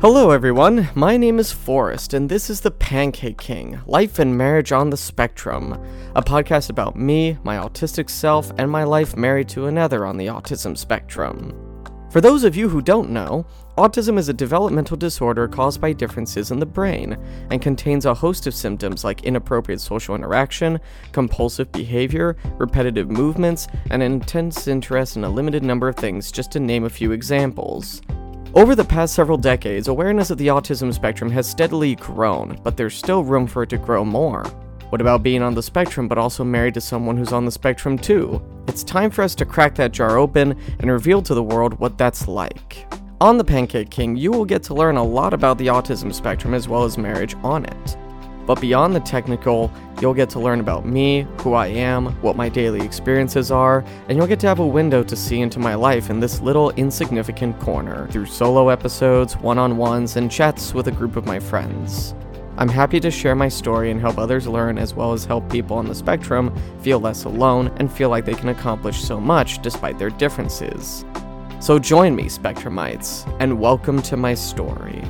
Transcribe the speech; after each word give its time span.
Hello, 0.00 0.30
everyone. 0.30 0.88
My 0.94 1.18
name 1.18 1.38
is 1.38 1.52
Forrest, 1.52 2.14
and 2.14 2.26
this 2.26 2.48
is 2.48 2.62
The 2.62 2.70
Pancake 2.70 3.36
King 3.36 3.82
Life 3.84 4.18
and 4.18 4.34
Marriage 4.34 4.72
on 4.72 4.88
the 4.88 4.96
Spectrum, 4.96 5.74
a 6.16 6.22
podcast 6.22 6.70
about 6.70 6.96
me, 6.96 7.36
my 7.44 7.58
autistic 7.58 8.08
self, 8.08 8.50
and 8.56 8.70
my 8.70 8.82
life 8.82 9.14
married 9.14 9.50
to 9.50 9.66
another 9.66 10.06
on 10.06 10.16
the 10.16 10.28
autism 10.28 10.74
spectrum. 10.74 11.52
For 12.10 12.22
those 12.22 12.44
of 12.44 12.56
you 12.56 12.66
who 12.70 12.80
don't 12.80 13.10
know, 13.10 13.44
autism 13.76 14.16
is 14.16 14.30
a 14.30 14.32
developmental 14.32 14.96
disorder 14.96 15.46
caused 15.46 15.82
by 15.82 15.92
differences 15.92 16.50
in 16.50 16.60
the 16.60 16.64
brain 16.64 17.18
and 17.50 17.60
contains 17.60 18.06
a 18.06 18.14
host 18.14 18.46
of 18.46 18.54
symptoms 18.54 19.04
like 19.04 19.24
inappropriate 19.24 19.82
social 19.82 20.14
interaction, 20.14 20.80
compulsive 21.12 21.70
behavior, 21.72 22.38
repetitive 22.56 23.10
movements, 23.10 23.68
and 23.90 24.02
an 24.02 24.12
intense 24.12 24.66
interest 24.66 25.18
in 25.18 25.24
a 25.24 25.28
limited 25.28 25.62
number 25.62 25.90
of 25.90 25.96
things, 25.96 26.32
just 26.32 26.50
to 26.52 26.58
name 26.58 26.84
a 26.84 26.90
few 26.90 27.12
examples. 27.12 28.00
Over 28.52 28.74
the 28.74 28.84
past 28.84 29.14
several 29.14 29.38
decades, 29.38 29.86
awareness 29.86 30.30
of 30.30 30.36
the 30.36 30.48
autism 30.48 30.92
spectrum 30.92 31.30
has 31.30 31.48
steadily 31.48 31.94
grown, 31.94 32.58
but 32.64 32.76
there's 32.76 32.96
still 32.96 33.22
room 33.22 33.46
for 33.46 33.62
it 33.62 33.68
to 33.68 33.78
grow 33.78 34.04
more. 34.04 34.42
What 34.88 35.00
about 35.00 35.22
being 35.22 35.40
on 35.40 35.54
the 35.54 35.62
spectrum 35.62 36.08
but 36.08 36.18
also 36.18 36.42
married 36.42 36.74
to 36.74 36.80
someone 36.80 37.16
who's 37.16 37.32
on 37.32 37.44
the 37.44 37.52
spectrum 37.52 37.96
too? 37.96 38.42
It's 38.66 38.82
time 38.82 39.12
for 39.12 39.22
us 39.22 39.36
to 39.36 39.44
crack 39.44 39.76
that 39.76 39.92
jar 39.92 40.18
open 40.18 40.58
and 40.80 40.90
reveal 40.90 41.22
to 41.22 41.34
the 41.34 41.42
world 41.44 41.78
what 41.78 41.96
that's 41.96 42.26
like. 42.26 42.92
On 43.20 43.38
The 43.38 43.44
Pancake 43.44 43.88
King, 43.88 44.16
you 44.16 44.32
will 44.32 44.44
get 44.44 44.64
to 44.64 44.74
learn 44.74 44.96
a 44.96 45.04
lot 45.04 45.32
about 45.32 45.56
the 45.56 45.68
autism 45.68 46.12
spectrum 46.12 46.52
as 46.52 46.66
well 46.66 46.82
as 46.82 46.98
marriage 46.98 47.36
on 47.44 47.66
it. 47.66 47.96
But 48.46 48.60
beyond 48.60 48.94
the 48.94 49.00
technical, 49.00 49.70
you'll 50.00 50.14
get 50.14 50.30
to 50.30 50.40
learn 50.40 50.60
about 50.60 50.84
me, 50.84 51.26
who 51.38 51.54
I 51.54 51.68
am, 51.68 52.06
what 52.22 52.36
my 52.36 52.48
daily 52.48 52.80
experiences 52.80 53.50
are, 53.50 53.84
and 54.08 54.16
you'll 54.16 54.26
get 54.26 54.40
to 54.40 54.46
have 54.46 54.58
a 54.58 54.66
window 54.66 55.02
to 55.02 55.14
see 55.16 55.40
into 55.40 55.58
my 55.58 55.74
life 55.74 56.10
in 56.10 56.20
this 56.20 56.40
little 56.40 56.70
insignificant 56.72 57.58
corner 57.60 58.08
through 58.08 58.26
solo 58.26 58.68
episodes, 58.68 59.36
one 59.36 59.58
on 59.58 59.76
ones, 59.76 60.16
and 60.16 60.30
chats 60.30 60.74
with 60.74 60.88
a 60.88 60.92
group 60.92 61.16
of 61.16 61.26
my 61.26 61.38
friends. 61.38 62.14
I'm 62.56 62.68
happy 62.68 63.00
to 63.00 63.10
share 63.10 63.34
my 63.34 63.48
story 63.48 63.90
and 63.90 64.00
help 64.00 64.18
others 64.18 64.46
learn 64.46 64.76
as 64.76 64.92
well 64.92 65.12
as 65.12 65.24
help 65.24 65.50
people 65.50 65.76
on 65.76 65.86
the 65.86 65.94
spectrum 65.94 66.54
feel 66.80 67.00
less 67.00 67.24
alone 67.24 67.72
and 67.76 67.90
feel 67.90 68.10
like 68.10 68.26
they 68.26 68.34
can 68.34 68.50
accomplish 68.50 69.02
so 69.02 69.18
much 69.18 69.62
despite 69.62 69.98
their 69.98 70.10
differences. 70.10 71.04
So 71.60 71.78
join 71.78 72.16
me, 72.16 72.24
Spectrumites, 72.24 73.24
and 73.40 73.60
welcome 73.60 74.02
to 74.02 74.16
my 74.16 74.34
story. 74.34 75.02